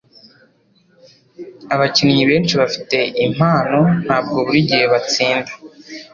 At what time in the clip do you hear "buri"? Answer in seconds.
4.45-4.59